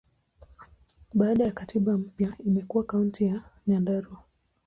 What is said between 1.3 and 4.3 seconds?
ya katiba mpya, imekuwa Kaunti ya Nyandarua.